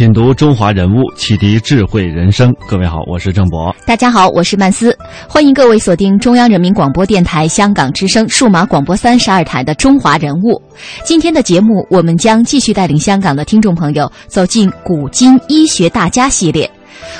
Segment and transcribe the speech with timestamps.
[0.00, 2.50] 品读中华人物，启迪智慧人生。
[2.66, 3.70] 各位好，我是郑博。
[3.84, 4.96] 大家好，我是曼斯。
[5.28, 10.52] 欢迎各位锁定中央人民广播电台香港之声数码广播三十二台的《中华人物》。
[11.04, 16.70] 今天的节目，我们将继续带领香港的听众朋友走进古今医学大家系列。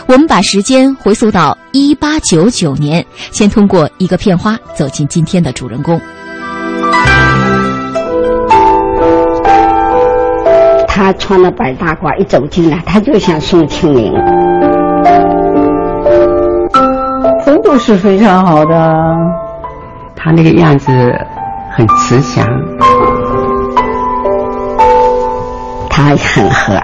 [0.06, 6.00] 我们把时间回溯到一八九九年，先通过一个片花走进今天的主人公。
[11.02, 14.12] 他穿了白大褂，一走进来，他就像宋庆龄。
[17.42, 19.16] 风度是非常好的，
[20.14, 20.92] 他那个样子
[21.70, 22.46] 很慈祥，
[25.88, 26.82] 他很和蔼，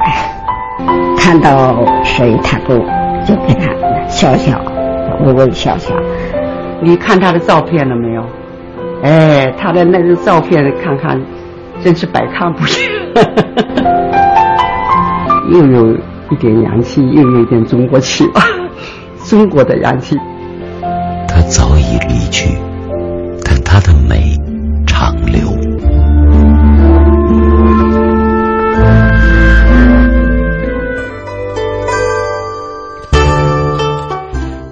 [1.18, 2.78] 看到谁他都
[3.22, 3.70] 就给他
[4.08, 4.58] 笑笑，
[5.26, 5.94] 微微笑笑。
[6.80, 8.24] 你看他的照片了没有？
[9.02, 11.20] 哎，他的那个照片看看，
[11.84, 12.96] 真是百看不厌。
[15.52, 15.94] 又有
[16.30, 18.24] 一点洋气，又有一点中国气，
[19.24, 20.16] 中国的洋气。
[21.28, 22.48] 他早已离去，
[23.44, 24.36] 但他的美
[24.86, 25.56] 长留。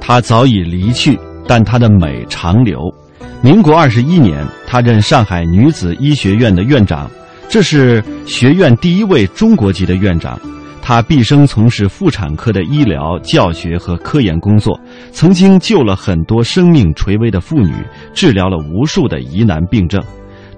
[0.00, 2.92] 他早已离去，但他的美长留。
[3.42, 7.08] 民国二十一年，他任上海女子医学院的院长。
[7.48, 10.38] 这是学院第一位中国籍的院长，
[10.86, 14.78] 他毕生从事妇产科的医疗、教学和科研工作，
[15.12, 17.72] 曾经救了很多生命垂危的妇女，
[18.12, 19.98] 治疗了无数的疑难病症。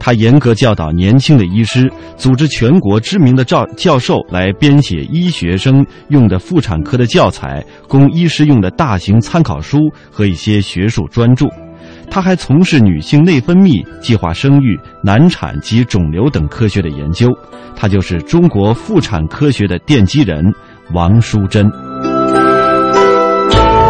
[0.00, 9.78] 他严格教导年轻的医师，组织全国知名的教教授来编写医学生用的妇产科的教材，供医师用的大型参考书
[10.10, 11.46] 和一些学术专著。
[12.10, 17.28] 他还从事女性内分泌、计划生育、难产及肿瘤等科学的研究，
[17.76, 20.42] 他就是中国妇产科学的奠基人
[20.92, 21.64] 王淑珍。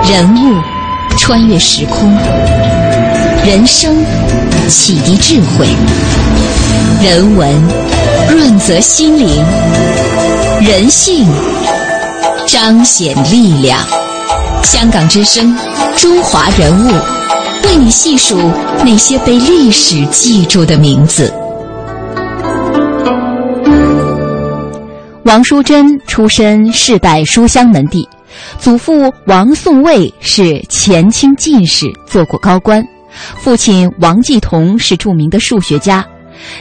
[0.08, 0.60] 人物
[1.18, 2.12] 穿越时空，
[3.44, 3.94] 人生
[4.68, 5.66] 启迪智慧，
[7.02, 7.48] 人文
[8.30, 9.28] 润泽心灵，
[10.60, 11.26] 人性
[12.46, 13.78] 彰显力量。
[14.62, 15.56] 香港之声，
[15.96, 16.90] 中华人物。
[17.64, 18.38] 为你细数
[18.84, 21.32] 那些被历史记住的名字。
[25.24, 28.08] 王淑珍出身世代书香门第，
[28.60, 32.80] 祖父王颂卫是前清进士，做过高官；
[33.36, 36.06] 父亲王继同是著名的数学家，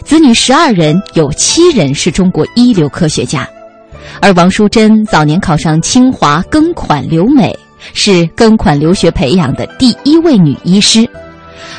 [0.04, 3.48] 子女十二人，有七人是中国一流科学家。
[4.20, 7.56] 而王淑珍早年考上清华，庚款留美。
[7.94, 11.08] 是庚款留学培养的第一位女医师，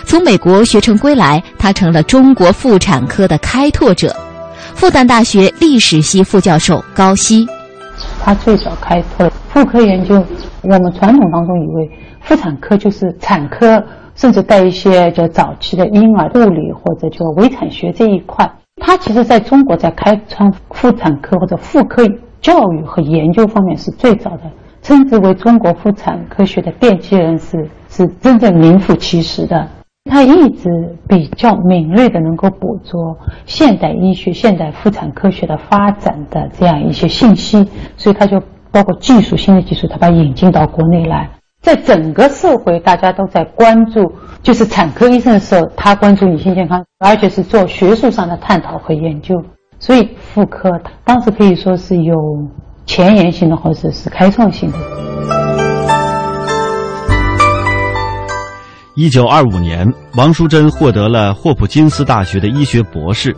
[0.04, 4.14] 从美国学成归来，她成了中国妇产科的开拓者。
[4.74, 7.46] 复旦大学历史系副教授高希，
[8.22, 10.22] 她最早开拓妇科研究。
[10.62, 11.90] 我们传统当中以为
[12.20, 13.82] 妇产科就是产科，
[14.14, 18.50] 甚至带一些就早期的婴儿护理或者叫微产学这一块。
[18.80, 22.02] 她其实在中国在开创妇产科或者妇科
[22.42, 24.42] 教育和研究方面是最早的。
[24.86, 29.68] 称之为中国妇产科学的奠基人是是真正名副其实的。
[30.08, 30.70] 他一直
[31.08, 41.30] 比较敏锐的能够捕捉现代医学、现代妇产科学的发展的这样一些信息，所以他就包括技术新的技术，他把引进到国内来。
[41.60, 49.42] 在整个社会，大家都在关注就是产科医生的时候，他关注女性健康，而且是做学术上的探讨和研究。
[49.80, 52.14] 所以妇科当时可以说是有。
[52.86, 54.78] 前沿性的或者是开创性的。
[58.94, 59.86] 一九二五年，
[60.16, 63.36] 王淑珍获得了霍普金斯大学的医学博士。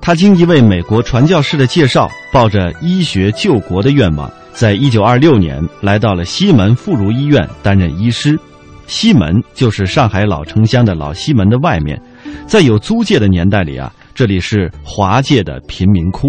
[0.00, 8.38] 他经一位美国传教士的介绍，抱着医学救国的愿望，在一九二六年来到了西门妇孺医院担任医师。
[8.86, 12.00] 西门就是上海老城厢的老西门的外面，
[12.46, 16.28] 在有租界的年代里啊，这里是华界的贫民窟。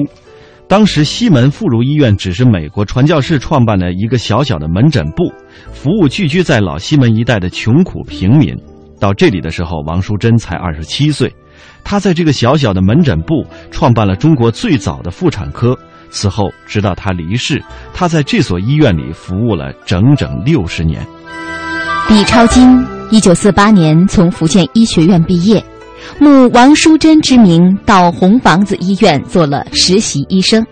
[0.68, 5.32] 当时西门妇孺医院只是美国传教士创办的一个小小的门诊部，
[5.72, 8.54] 服务聚居在老西门一带的穷苦平民。
[9.00, 11.34] 到这里的时候，王淑珍才二十七岁，
[11.86, 15.78] 她在这个小小的门诊部创办了中国最早的妇产科。
[16.10, 21.06] 此后，直到她离世，她在这所医院里服务了整整六十年。
[22.10, 25.64] 李超金，一九四八年从福建医学院毕业，
[26.20, 30.66] 慕王淑珍之名，到红房子医院做了实习医生。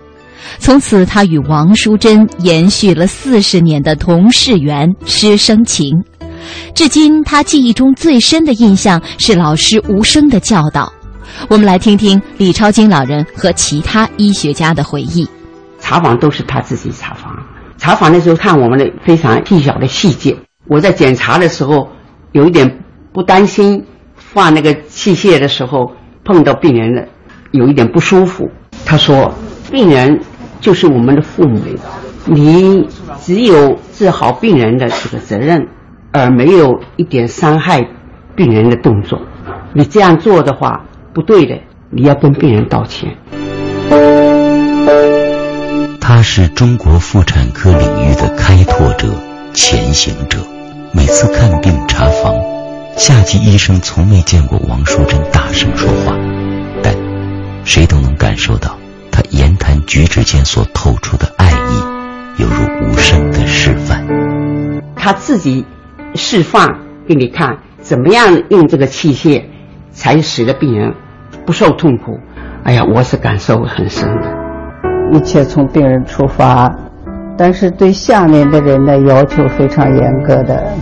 [0.59, 5.91] 从此，他与王淑珍延续了四十年的同事缘、师生情。
[6.75, 10.91] 至今，他记忆中最深的印象是老师无声的教导。
[11.49, 15.27] 我们来听听李超金老人和其他医学家的回忆。
[15.79, 17.35] 查房都是他自己查房，
[17.77, 20.37] 查房的时候看我们的非常细小的细节。
[20.67, 21.89] 我在检查的时候
[22.31, 23.85] 有一点不担心，
[24.35, 25.93] 放那个器械的时候
[26.25, 27.03] 碰到病人了
[27.51, 28.51] 有一点不舒服。
[28.85, 29.33] 他说
[29.71, 30.19] ：“病人
[30.59, 31.61] 就是我们的父母，
[32.25, 32.85] 你
[33.21, 35.69] 只有治好病人的这个责任，
[36.11, 37.87] 而没有一点伤害
[38.35, 39.21] 病人的动作。
[39.73, 40.83] 你这样做的话
[41.13, 41.57] 不对的，
[41.89, 43.15] 你要跟病人道歉。”
[46.01, 49.07] 他是中国妇产科领域的开拓者、
[49.53, 50.39] 前行者。
[50.93, 52.35] 每次看病查房，
[52.97, 56.17] 夏季医生从没见过王淑珍大声说话，
[56.81, 56.95] 但
[57.65, 58.77] 谁都能感受到
[59.11, 64.01] 他言谈举止间所透出的爱意，犹如无声的示范。
[64.95, 65.65] 他自己
[66.15, 66.67] 示范
[67.05, 69.43] 给你看，怎么样用这个器械，
[69.91, 70.93] 才使得病人
[71.45, 72.17] 不受痛苦。
[72.63, 74.33] 哎呀，我是感受很深的。
[75.11, 76.73] 一切从病人出发，
[77.37, 80.73] 但是对下面的人的要求非常严格的。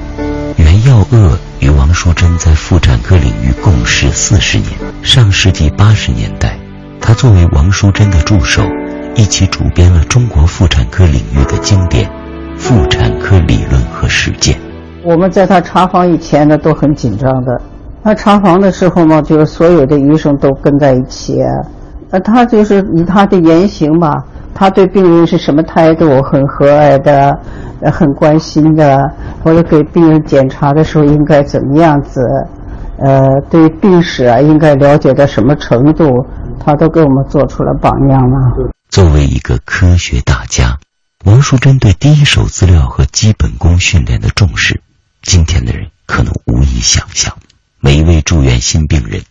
[0.58, 4.72] 袁耀鄂与王淑珍在妇产科领域共事四十年。
[5.02, 6.58] 上世纪八十年代，
[7.00, 8.62] 他作为王淑珍的助手，
[9.16, 12.06] 一起主编了中国妇产科领域的经典
[12.58, 14.56] 《妇产科理论和实践》。
[15.06, 17.62] 我们在他查房以前呢，都很紧张的。
[18.04, 21.38] 他查房的时候嘛，就是所有的医生都跟在一起。
[22.10, 24.22] 那，他就是以他的言行吧，
[24.64, 26.22] 他对病人是什么态度？
[26.22, 27.38] 很和蔼的，
[27.92, 28.98] 很关心的，
[29.44, 32.22] 或者给病人检查的时候应该怎么样子？
[32.98, 36.10] 呃，对病史啊，应该了解到什么程度？
[36.62, 38.38] 他都给我们做出了榜样了。
[38.88, 40.78] 作为一个科学大家，
[41.26, 44.80] 王淑珍对第一手资料和基本功训练的重视，
[45.22, 47.34] 今天的人可能无以想象。
[47.82, 49.24] 每一位住院新病人，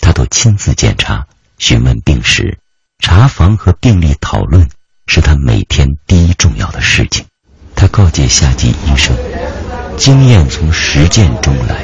[0.00, 1.26] 他都亲自检查。
[1.58, 2.58] 询问病史、
[2.98, 4.68] 查房和病例讨论
[5.12, 7.26] 是他每天第一重要的事情。
[7.74, 9.12] 他告诫夏季医生
[9.98, 11.78] ：“经验从实践中来，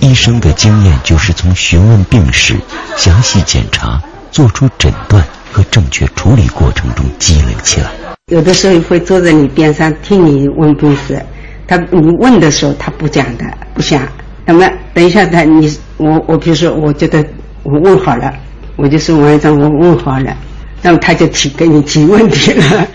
[0.00, 2.56] 医生的经验就是从询问病史、
[2.96, 5.22] 详细检查、做出诊断
[5.52, 7.90] 和正确处理过程中积累起来。”
[8.32, 11.22] 有的时候会坐在你边上听你问病史，
[11.68, 13.44] 他你问的时候他不讲的，
[13.74, 14.08] 不想。
[14.46, 17.22] 那么等一下他你我我比如说我觉得
[17.64, 18.32] 我问好了。
[18.76, 20.36] 我就说完张，我问好了，
[20.82, 22.86] 那么他就提给你提问题了。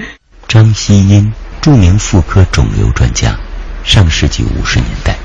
[0.47, 1.31] 张希英，
[1.61, 3.35] 著名妇科肿瘤专家，
[3.83, 5.15] 上世纪五十年代，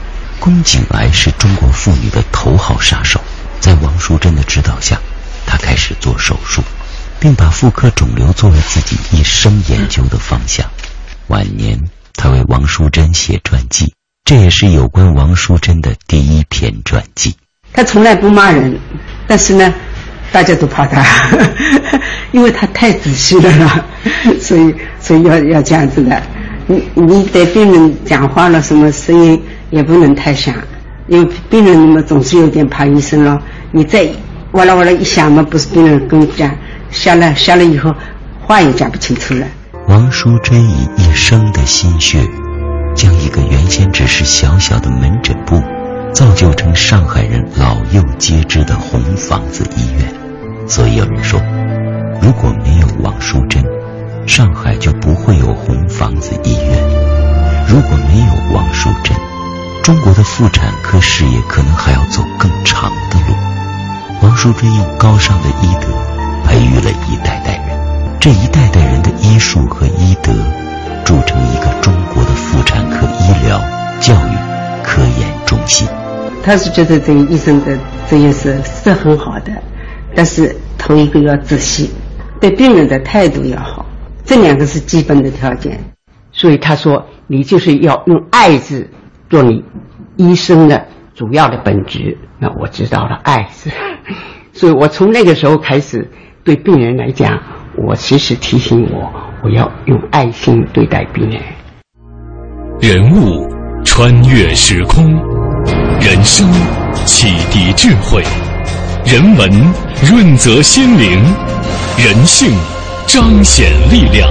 [0.41, 3.21] 宫颈癌是中国妇女的头号杀手。
[3.61, 5.01] 在王淑珍的指导下，
[5.47, 6.63] 他开始做手术，
[7.19, 10.65] 并把妇科肿瘤作为自己一生研究的方向。
[11.27, 11.81] 晚年，
[12.15, 13.93] 他为王淑珍写传记，
[14.25, 17.35] 这也是有关王淑珍的第一篇传记。
[17.73, 18.79] 他从来不骂人，
[19.27, 19.75] 但是呢。
[20.37, 21.03] 大家都怕他，
[22.31, 23.87] 因为他太仔细了，
[24.39, 26.23] 所以所以要要这样子的。
[26.67, 30.55] 你你对病人讲话了，什么声音也不能太响，
[31.09, 33.41] 因为病人嘛总是有点怕医生了。
[33.73, 34.07] 你再
[34.53, 36.55] 哇啦哇啦一响嘛，不是病人跟你讲
[36.91, 37.95] 下来下来以后
[38.39, 39.47] 话也讲不清楚了。
[39.89, 42.19] 王淑珍以一生的心血，
[42.95, 45.63] 将一个原先只是小小的门诊部。
[46.13, 50.11] 造就成上海人老幼皆知的红房子医院，
[50.69, 51.41] 所以有人说，
[52.21, 53.65] 如果没有王淑珍，
[54.27, 56.77] 上海就不会有红房子医院；
[57.69, 59.17] 如果没有王淑珍，
[59.83, 63.35] 中国的妇产科事业可能还要走更长的路。
[64.23, 65.87] 王淑珍用高尚的医德
[66.45, 67.79] 培育了一代代人，
[68.19, 70.33] 这一代代人的医术和医德，
[71.05, 73.61] 铸成一个中国的妇产科医疗、
[74.01, 74.35] 教育、
[74.83, 75.87] 科研中心。
[76.43, 77.79] 他是觉得这个医生的
[78.11, 79.53] 这件事是很好的，
[80.17, 81.91] 但是头一个要仔细，
[82.41, 83.85] 对病人的态度要好，
[84.25, 85.79] 这两个是基本的条件。
[86.33, 88.91] 所以他说，你就是要用爱字
[89.29, 89.63] 做你
[90.17, 92.17] 医生的主要的本质。
[92.39, 93.71] 那我知道了，爱字。
[94.53, 96.11] 所以我从那个时候开始，
[96.45, 97.39] 对病人来讲，
[97.87, 99.13] 我其实提醒我，
[99.45, 101.43] 我要用爱心对待病人。
[102.81, 103.47] 人物
[103.85, 105.05] 穿越时空。
[105.99, 106.47] 人生
[107.05, 108.23] 启迪智慧，
[109.09, 109.49] 人文
[110.03, 111.23] 润泽心灵，
[111.97, 112.51] 人性
[113.07, 114.29] 彰显力量。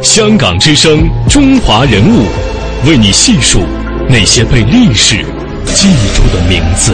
[0.00, 2.24] 香港之声，中华人物，
[2.86, 3.60] 为你细数
[4.08, 5.16] 那些被历史
[5.64, 6.92] 记住的名字。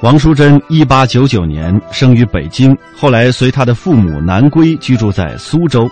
[0.00, 5.86] 王淑珍，一八九九年生于北京，后来随他的父母南归，居住在苏州。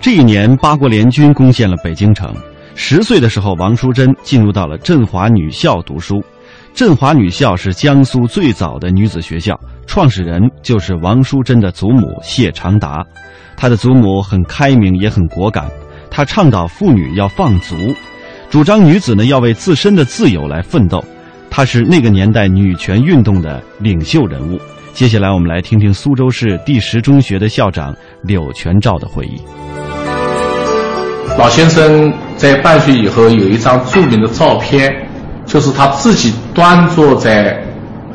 [0.00, 2.32] 这一年，八国联军攻陷了北京城。
[2.74, 6.22] 十岁的时候，王淑珍进入到了振华女校读书。
[6.74, 13.04] 振华女校是江苏最早的女子学校，创始人就是王淑珍的祖母谢长达。
[13.56, 15.68] 她的祖母很开明，也很果敢。
[16.10, 17.74] 她倡导妇女要放足，
[18.50, 21.02] 主张女子呢要为自身的自由来奋斗。
[21.50, 24.60] 她是那个年代女权运动的领袖人物。
[24.92, 29.40] 接下来，我们来听听苏州市第十中学的校长柳全照的回忆。
[31.38, 34.90] 老先生在办学以后有一张著名的照片，
[35.44, 37.62] 就是他自己端坐在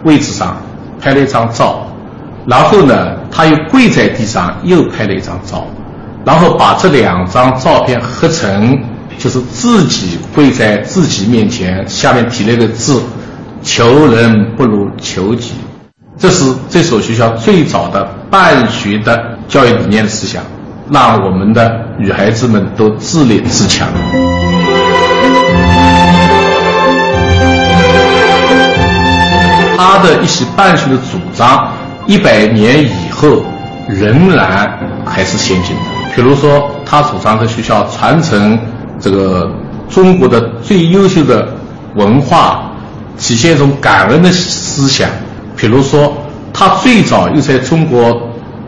[0.03, 0.57] 位置上
[0.99, 1.85] 拍了一张照，
[2.47, 5.67] 然后呢，他又跪在地上又拍了一张照，
[6.25, 8.77] 然后把这两张照片合成，
[9.19, 13.01] 就是自己跪在自己面前，下面提了一个字。
[13.63, 15.51] 求人不如求己，
[16.17, 20.43] 这是这所学校最早的办学的教育理念的思想，
[20.91, 23.87] 让我们的女孩子们都自立自强。
[29.77, 31.71] 他的一些办学的主张，
[32.05, 33.41] 一百年以后
[33.87, 35.81] 仍然还是先进的。
[36.13, 38.59] 比如说，他主张在学校传承
[38.99, 39.49] 这个
[39.89, 41.47] 中国的最优秀的
[41.95, 42.67] 文化。
[43.17, 45.07] 体现一种感恩的思想，
[45.55, 46.11] 比如说，
[46.51, 48.19] 他最早又在中国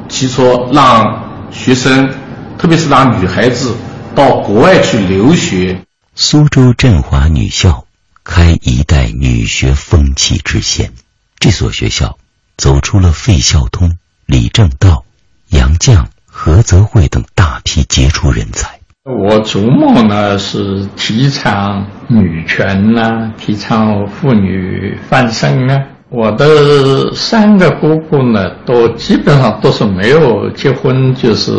[0.07, 1.22] 提出让
[1.53, 2.09] 学生，
[2.57, 3.75] 特别是让女孩子
[4.15, 5.81] 到国外去留学。
[6.15, 7.85] 苏州振华女校
[8.23, 10.91] 开一代女学风气之先，
[11.39, 12.17] 这所学校
[12.57, 15.05] 走出了费孝通、李政道、
[15.49, 18.79] 杨绛、何泽慧等大批杰出人才。
[19.05, 25.87] 我祖母呢是提倡女权呐，提倡妇女翻身啊。
[26.15, 31.51] 我的三个姑姑呢，都基本上都是没有结婚，就是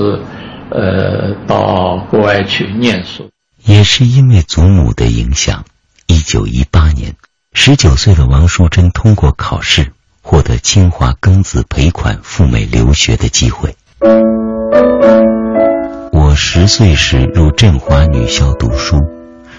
[0.70, 3.28] 呃到国外去念书。
[3.64, 5.64] 也是因为祖母的影响，
[6.06, 7.16] 一九一八年，
[7.52, 9.90] 十九岁的王淑珍通过考试，
[10.22, 13.74] 获得清华庚子赔款赴美留学的机会。
[16.12, 18.98] 我十岁时入振华女校读书，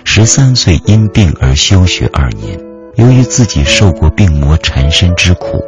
[0.06, 2.65] 十三岁因病而休学二年。
[2.96, 5.62] 由于自己受过病魔缠身之苦，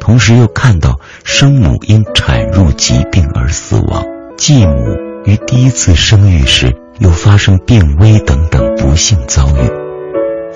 [0.00, 4.04] 同时又看到生母因产褥疾病而死亡，
[4.36, 9.70] 继母于第一次生育时又发生病危等等不幸遭遇，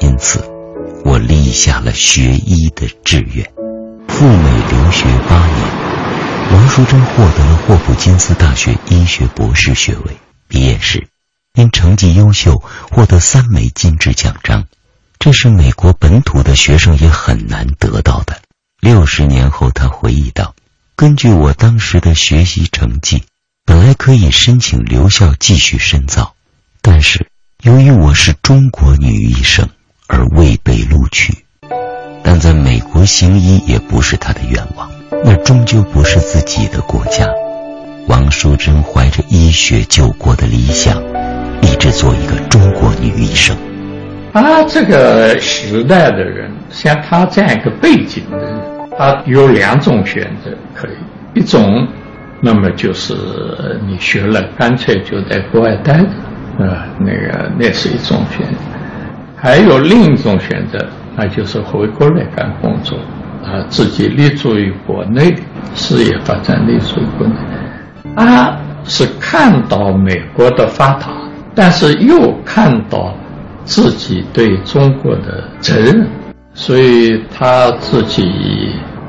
[0.01, 0.43] 因此，
[1.05, 3.47] 我立下了学医的志愿，
[4.09, 5.89] 赴美留学八年。
[6.51, 10.17] 王淑珍获得了霍普金斯大学医学博士学位。
[10.49, 11.07] 毕业时，
[11.55, 14.65] 因成绩优秀获得三枚金质奖章，
[15.19, 18.41] 这是美国本土的学生也很难得到的。
[18.81, 20.55] 六十年后，他回忆道
[20.95, 23.25] ：“根据我当时的学习成绩，
[23.67, 26.35] 本来可以申请留校继续深造，
[26.81, 27.27] 但是
[27.63, 29.69] 由于我是中国女医生，
[30.07, 31.45] 而未被录取。
[32.23, 34.89] 但在美国行医也不是他的愿望。”
[35.25, 37.27] 那终究不是自己的国家。
[38.07, 41.03] 王淑珍怀着医学救国的理想，
[41.61, 43.57] 立志做一个中国女医生。
[44.32, 48.61] 他这个时代的人，像他这样一个背景的人，
[48.97, 51.87] 他有两种选择可以：一种，
[52.40, 53.14] 那么就是
[53.87, 58.54] 你学了，干脆就在国外待着，啊，那个那是一种选择；
[59.37, 60.78] 还有另一种选择，
[61.16, 62.99] 那就是回国来干工作。
[63.40, 65.35] 啊，自己立足于国内，
[65.75, 67.35] 事业发展立足于国内。
[68.16, 68.54] 他
[68.85, 71.06] 是看到美国的发达，
[71.54, 73.14] 但是又看到
[73.69, 76.09] 自己对中国的责任，
[76.55, 78.25] 所以他自己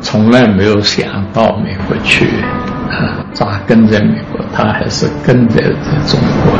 [0.01, 2.25] 从来没有想到美国去
[2.89, 6.59] 啊扎根在美国，他还是跟在在中国。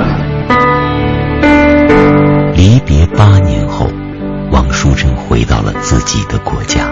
[2.56, 3.86] 离别八年后，
[4.50, 6.89] 王淑珍回到了自己的国家。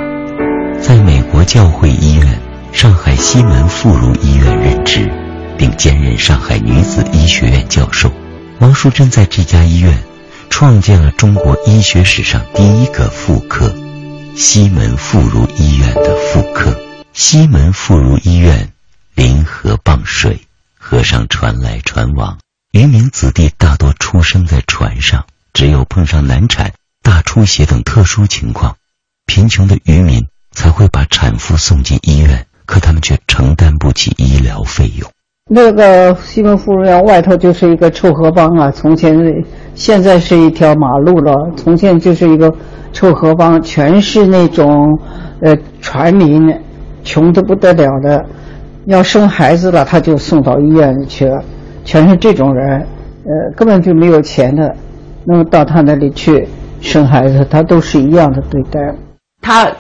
[0.82, 2.38] 在美国教会医院、
[2.74, 5.10] 上海西门妇孺医院任职，
[5.58, 8.12] 并兼任上海女子医学院教授。
[8.60, 9.98] 王淑珍在这家医院
[10.50, 13.74] 创建了中国医学史上第一个妇科——
[14.36, 16.76] 西门妇孺医院的妇科。
[17.14, 18.72] 西门妇孺医院
[19.16, 20.42] 临河傍水，
[20.78, 22.38] 河上船来船往，
[22.72, 28.76] 渔民子弟大多出生在船上，只有碰上难产、大出血等特殊情况，
[29.26, 35.10] 贫穷的渔民才会把产妇送进医院，可他们却承担不起医疗费用。
[35.50, 39.18] 那个西门妇孺院外头就是一个臭河帮啊，从前
[39.78, 42.52] 现在是一条马路了，从前就是一个
[42.92, 45.00] 臭河帮，全是那种
[45.40, 46.52] 呃船民，
[47.04, 48.26] 穷得不得了的，
[48.88, 51.44] 要生孩子了他就送到医院里去了。
[51.86, 54.76] 全是这种人，呃，根本就没有钱的，
[55.24, 56.48] 那么到他那里去
[56.82, 58.80] 生孩子，他都是一样的对待。
[59.44, 59.72] 他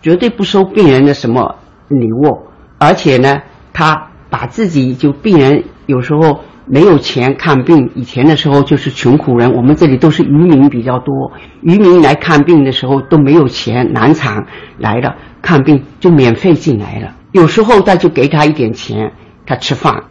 [0.00, 1.56] 绝对不收病人的什么
[1.88, 2.38] 礼物，
[2.78, 3.42] 而且呢，
[3.74, 14.46] 他把自己就病人有时候没有钱看病，以前的时候就是穷苦人，我们这里都是渔民比较多，渔民来看病的时候都没有钱，难产
[14.78, 19.12] 来了看病就免费进来了，有时候他就给他一点钱，
[19.46, 20.04] 他吃饭。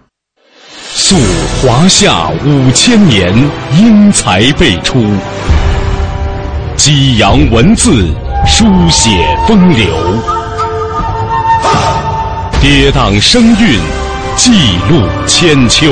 [0.93, 1.15] 溯
[1.61, 3.33] 华夏五千年，
[3.79, 4.99] 英才辈出；
[6.75, 8.07] 激扬文字，
[8.45, 9.09] 书写
[9.47, 9.87] 风流；
[12.61, 13.79] 跌宕声韵，
[14.35, 14.51] 记
[14.89, 15.91] 录千秋；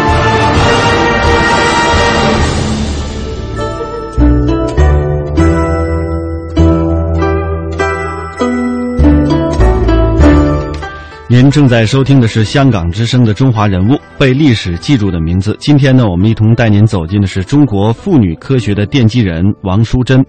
[11.31, 15.55] 您正在收听的是香港之声的《中华人物》，被历史记住的名字。
[15.61, 20.21] 今天呢，我们一同带您走进的是中国妇女科学的奠基人王淑珍。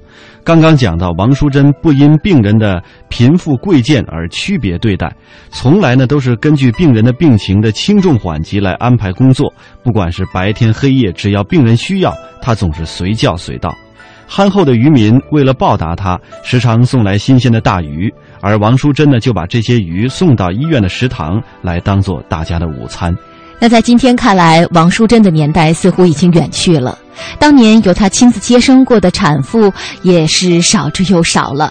[0.44, 5.12] 刚刚讲到，王淑珍不因病人的贫富贵贱而区别对待，
[5.50, 9.52] 从来呢都是根据病人的病情的轻重缓急来安排工作。
[9.82, 13.76] 不管是白天黑夜，只要病人需要，她总是随叫随到。
[14.34, 18.10] 憨厚的渔民为了报答他，时常送来新鲜的大鱼，
[18.40, 23.14] 而王淑珍呢，就把这些鱼送到医院的食堂来当做大家的午餐。
[23.60, 26.98] 那在今天看来，王淑珍的年代似乎已经远去了。
[27.38, 31.70] 当年由她亲自接生过的产妇也是少之又少了。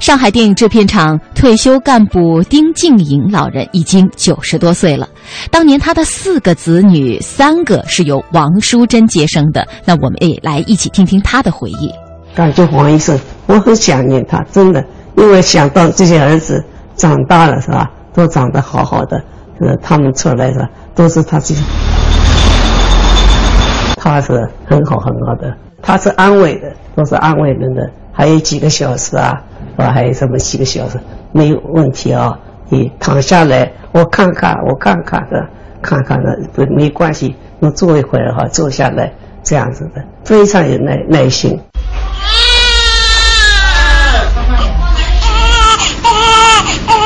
[0.00, 5.08] 上海电影制片厂退休干部丁静颖老人已经九十多岁了。
[5.50, 9.66] 当年他的四个子女，三个是由王淑珍接生的。
[9.84, 11.92] 那我们也来一起听听他的回忆。
[12.34, 14.84] 感觉黄医生，我很想念他，真的，
[15.16, 16.62] 因为想到这些儿子
[16.94, 17.90] 长大了，是吧？
[18.12, 19.16] 都长得好好的，
[19.60, 21.62] 呃他们出来的都是他自己，
[23.96, 24.32] 他是
[24.66, 27.90] 很好很好的，他是安慰的，都是安慰人的。
[28.12, 29.34] 还有几个小时啊。
[29.76, 30.98] 我，还有什么几个小时
[31.32, 32.38] 没有问题啊？
[32.68, 35.46] 你躺下来，我看看，我看看的，
[35.82, 37.36] 看看的，不没关系。
[37.60, 39.12] 我坐一会儿哈，坐下来
[39.42, 41.60] 这样子的，非常有耐耐心。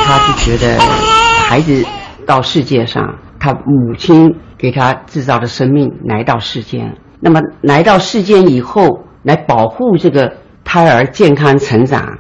[0.06, 1.84] 他就觉得孩子
[2.26, 10.32] 到世界上，他母亲给他制造的生命来到世间，那么来到世间以后，来保护这个
[10.64, 12.18] 胎儿健康成长。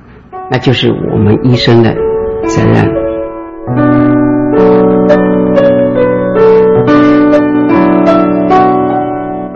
[0.50, 1.94] 那就是我们医生的
[2.46, 2.92] 责任。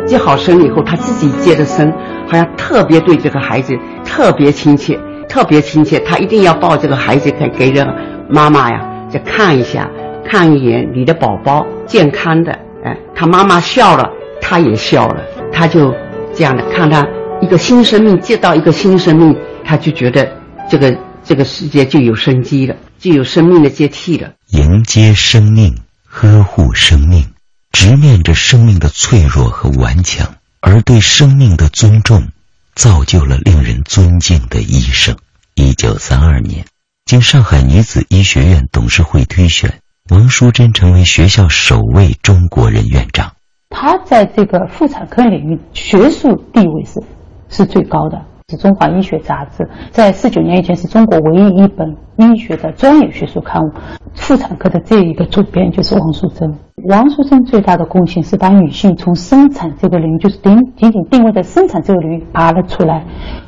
[0.07, 1.93] 接好生以后，他自己接着生，
[2.29, 4.97] 好像特别对这个孩子特别亲切，
[5.29, 5.99] 特别亲切。
[5.99, 7.85] 他一定要抱这个孩子，给给这
[8.29, 9.91] 妈妈呀，再看一下，
[10.25, 12.53] 看一眼你的宝宝健康的。
[12.85, 14.09] 哎，他妈妈笑了，
[14.41, 15.17] 他也笑了，
[15.51, 15.93] 他就
[16.33, 17.05] 这样的看他
[17.41, 20.44] 一个新生命接到一个新生命，他就觉得。
[20.69, 24.33] 这个这个世界就有生机了，就有生命的接替了。
[24.49, 27.33] 迎接生命，呵护生命，
[27.73, 32.29] 直面着生命的脆弱和顽强，而对生命的尊重，
[32.75, 35.17] 造就了令人尊敬的医生。
[35.55, 36.65] 一九三二年，
[37.05, 43.35] 经上海女子医学院董事会推选，王淑珍成为学校首位中国人院长。
[43.71, 47.01] 她在这个妇产科领域学术地位是
[47.49, 48.25] 是最高的。
[48.57, 53.71] 中华医学杂志在四九年以前是中国唯一一本医学的专业学术刊物。
[54.15, 56.64] 妇产科的这一个主编就是王淑珍。
[56.83, 63.05] 王淑珍最大的贡献是把女性从生产这个领域，就是仅仅仅定位在生产这个领域拔了出来。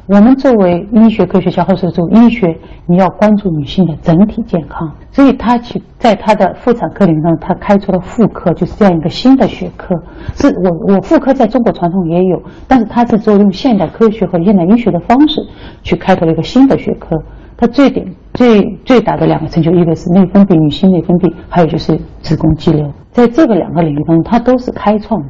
[0.06, 4.94] 我们作为医学科学家或者做医学，你要关注女性的整体健康。
[5.10, 9.96] 所以他去在他的妇产科领域上，他开出了妇科，就是这样一个新的学科。
[10.34, 15.40] 是我我妇科在中国传统也有，但是他是做用现代科学和现代医学的方式
[15.82, 17.20] 去开拓了一个新的学科。
[17.58, 22.92] 它最顶最最大的两个成就，一个是内分泌，女性内分泌，还有就是子宫肌瘤。
[23.12, 25.28] 在这个两个领域当中，它都是开创者。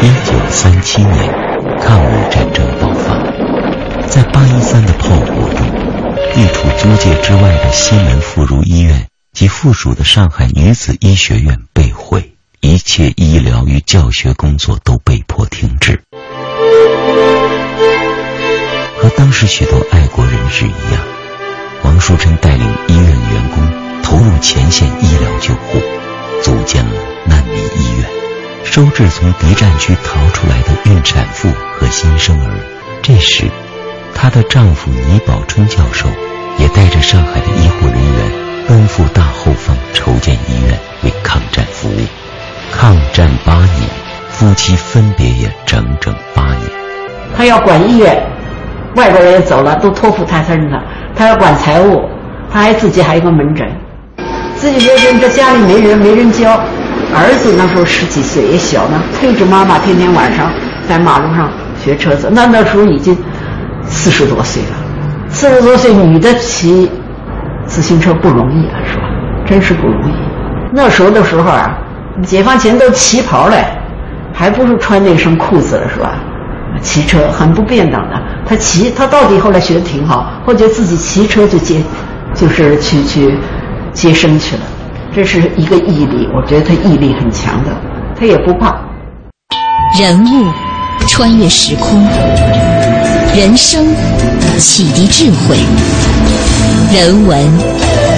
[0.00, 1.14] 一九三七年，
[1.80, 3.14] 抗日战争爆发，
[4.06, 5.66] 在八一三的炮火中，
[6.32, 12.32] 地处租界之外的西门妇孺医院及附属的上海女子医学院被毁，
[12.62, 16.01] 一切医疗与教学工作都被迫停止。
[19.02, 21.02] 和当时许多爱国人士一样，
[21.82, 23.68] 王淑珍带领医院员工
[24.00, 25.82] 投入前线医疗救护，
[26.40, 26.92] 组建了
[27.26, 28.08] 难民医院。
[28.62, 32.54] 收治从敌占区逃出来的孕产妇和新生儿。
[33.02, 33.50] 这时，
[34.14, 36.06] 她的丈夫倪宝春教授
[36.58, 42.06] 也带着上海的医护人员奔赴大后方筹建医院，为抗战服务。
[42.70, 43.90] 抗战八年，
[44.30, 46.70] 夫妻分别也整整八年。
[47.36, 48.31] 他要管医院，
[48.94, 50.82] 外国人也走了，都托付他身上。
[51.14, 52.02] 他要管财务，
[52.52, 53.66] 他还自己还有个门诊，
[54.56, 56.60] 自己这人在家里没人，没人教。
[57.14, 60.50] 儿子那时候十几岁也小呢，推着妈妈天天晚上
[60.88, 62.30] 在马路上学车子。
[62.32, 63.16] 那那时候已经
[63.84, 64.76] 四十多岁了，
[65.28, 66.90] 四十多岁女的骑
[67.66, 69.04] 自行车不容易啊，是吧？
[69.44, 70.14] 真是不容易。
[70.72, 71.76] 那时候的时候啊，
[72.22, 73.62] 解放前都旗袍嘞，
[74.32, 76.14] 还不是穿那身裤子了，是吧？
[76.80, 78.16] 骑车很不便当的。
[78.46, 81.82] 他骑，他到底后来学的挺好，或者自己骑车就接，
[82.34, 83.38] 就是去去
[83.92, 84.62] 接生去了。
[85.14, 87.70] 这是一个毅力，我觉得他毅力很强的，
[88.18, 88.76] 他也不怕。
[89.98, 90.50] 人物
[91.06, 92.02] 穿越时空，
[93.36, 93.84] 人生
[94.58, 95.56] 启迪智慧，
[96.90, 97.38] 人文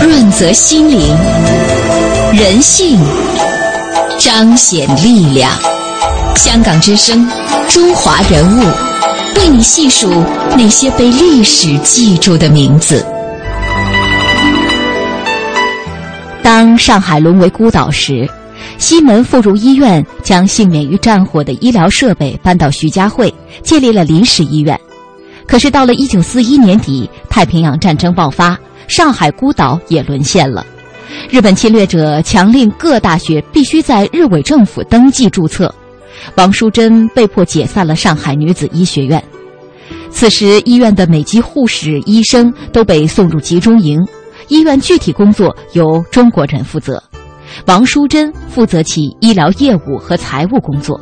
[0.01, 1.01] 润泽心灵，
[2.33, 2.99] 人性
[4.19, 5.51] 彰显力量。
[6.37, 7.27] 香港之声，
[7.69, 8.65] 中华人物，
[9.37, 10.11] 为你细数
[10.57, 13.05] 那些被历史记住的名字。
[16.43, 18.29] 当上海沦为孤岛时，
[18.79, 24.79] 西门妇孺医院将幸免于战火的医疗设备搬到徐家汇，建立了临时医院。
[25.47, 30.67] 可是到了一九四一年底，太平洋战争爆发，上海孤岛也沦陷了。
[31.31, 35.73] 日本侵略者强令各大学必须在日伪政府登记注册，
[36.37, 39.23] 王淑珍被迫解散了上海女子医学院。
[40.11, 44.01] 此时，医院的美籍护士、医生都被送入集中营。
[44.49, 47.03] 医院具体工作由中国人负责，
[47.67, 51.01] 王淑珍负责起医疗业务和财务工作。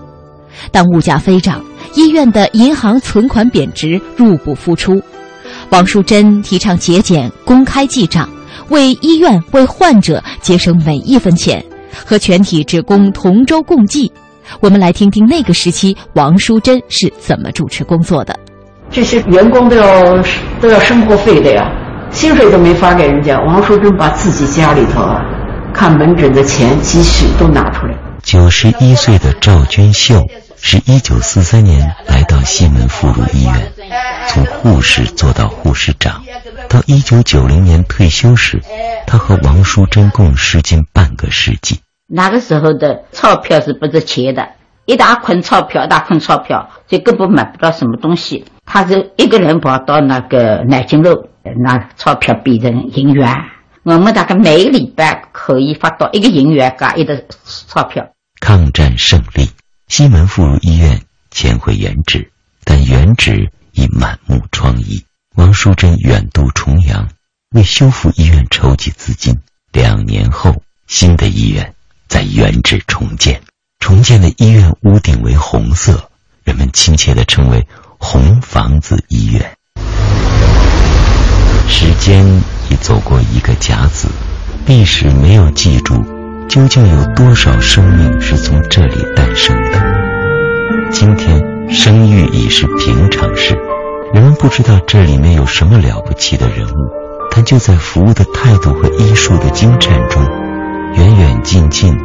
[0.71, 1.63] 当物价飞涨，
[1.95, 5.03] 医院的银行存款贬值，入不敷出。
[5.71, 8.29] 王淑珍提倡节俭、公开记账，
[8.69, 11.65] 为医院、为患者节省每一分钱，
[12.05, 14.11] 和全体职工同舟共济。
[14.61, 18.39] 我们来听听那个时期王淑珍是怎么主持工作的。
[18.91, 20.23] 这些员工都要
[20.61, 21.71] 都要生活费的呀。
[22.11, 25.23] 薪水都没发给人家，王淑珍把自己家里头啊
[25.73, 27.97] 看门诊的钱积蓄都拿出来。
[28.23, 30.27] 九十一岁的赵君秀
[30.61, 33.73] 是一九四三年来到西门妇孺医院，
[34.29, 36.23] 从护士做到护士长。
[36.69, 38.61] 到一九九零年退休时，
[39.07, 41.81] 他和王淑珍共事近半个世纪。
[42.15, 44.47] 那个时候的钞票是不值钱的，
[44.85, 48.45] 一大捆钞票，一大捆钞票，就根本买不到什么东西。
[48.67, 51.29] 他就一个人跑到那个南京路。
[51.57, 53.29] 拿钞票变成银元，
[53.83, 57.25] 我们大概每个礼拜可以发到一个银元加一的
[57.67, 58.13] 钞票。
[58.41, 59.51] 抗战胜利，
[59.89, 61.01] 西门妇孺医院
[61.33, 62.31] 迁回原址，
[62.63, 65.03] 但原址已满目疮痍。
[65.35, 67.09] 王淑珍远渡重洋，
[67.57, 69.41] 为修复医院筹集资金。
[69.73, 71.75] 两年后，新的医院
[72.13, 73.41] 在原址重建，
[73.79, 76.11] 重建的医院屋顶为红色，
[76.45, 79.57] 人们亲切地称为“红房子医院”。
[81.67, 82.23] 时间
[82.69, 84.09] 已走过一个甲子，
[84.67, 86.05] 历史没有记住
[86.51, 89.83] 究竟有多少生命是从这里诞生的。
[90.91, 93.57] 今天生育已是平常事，
[94.13, 96.91] 人们不知道这里面有什么了不起的人物，
[97.31, 100.23] 但就在服务的态度和医术的精湛中，
[100.95, 101.97] 远远近近，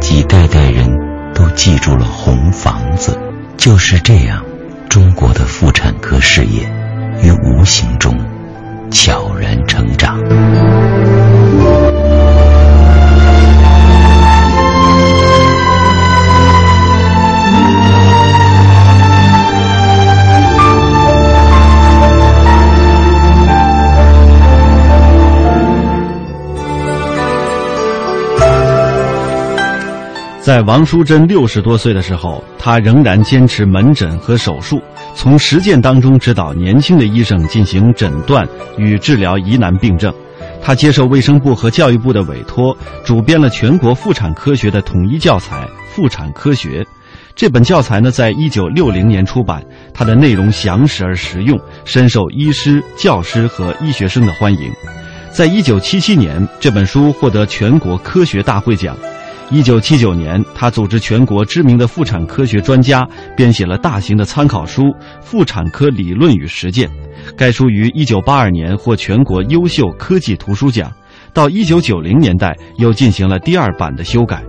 [0.00, 0.88] 几代代人
[1.34, 3.18] 都记住了红房子。
[3.56, 4.44] 就是这样，
[4.88, 6.62] 中国的妇产科事业
[7.22, 8.16] 于无形中。
[8.90, 10.16] 悄然成长。
[30.46, 34.80] 在王淑珍六十多岁的时候，她仍然坚持门诊和手术。
[35.12, 38.46] 从实践当中指导年轻的医生进行诊断
[38.78, 40.14] 与治疗疑难病症，
[40.62, 42.72] 他接受卫生部和教育部的委托，
[43.04, 45.56] 主编了全国妇产科学的统一教材
[45.92, 46.84] 《妇产科学》，
[47.34, 49.60] 这本教材呢，在一九六零年出版，
[49.92, 54.70] 它的内容详实而实用，深受医师、教师和医学生的欢迎。
[55.32, 58.96] 在一九七七年，这本书获得全国科学大会奖。
[59.48, 63.06] 一九七九年，他组织全国知名的妇产科学专家
[63.36, 64.82] 编写了大型的参考书
[65.20, 66.88] 《妇产科理论与实践》。
[67.36, 70.92] 该书于一九八二年获全国优秀科技图书奖，
[71.32, 74.42] 到一九九零年代又进行了第二版的修改。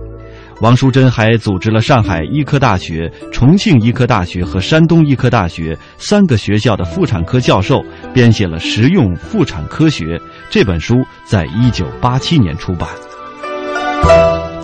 [0.60, 7.80] 王淑珍还组织了上海医科大学、重庆医科大学和山东医科大学三个学校的妇产科教授
[8.12, 10.04] 编写了《实用妇产科学》
[10.50, 12.88] 这本书，在一九八七年出版。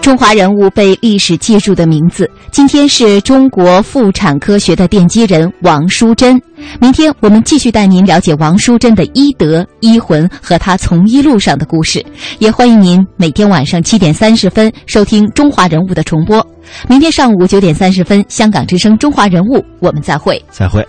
[0.05, 6.39] 中华人物被历史记住的名字，今天是中国妇产科学的奠基人王淑珍。
[6.79, 12.05] 明天我们继续带您了解王淑珍的医德、医魂和她从医路上的故事。
[12.39, 16.47] 也欢迎您每天晚上七点三十分收听《中华人物》的重播。
[16.87, 20.39] 明天上午九点三十分，香港之声《中华人物》，我们再会。
[20.51, 20.87] 再会。